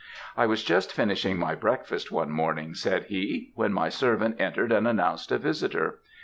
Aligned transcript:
"I 0.35 0.47
was 0.47 0.63
just 0.63 0.91
finishing 0.91 1.37
my 1.37 1.53
breakfast 1.53 2.11
one 2.11 2.31
morning," 2.31 2.73
said 2.73 3.03
he, 3.03 3.51
"when 3.53 3.71
my 3.71 3.89
servant 3.89 4.41
entered 4.41 4.71
and 4.71 4.87
announced 4.87 5.31
a 5.31 5.37
visitor. 5.37 5.99